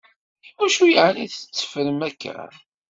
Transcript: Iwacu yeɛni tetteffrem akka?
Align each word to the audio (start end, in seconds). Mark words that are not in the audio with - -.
Iwacu 0.55 0.85
yeɛni 0.89 1.25
tetteffrem 1.27 1.99
akka? 2.07 2.35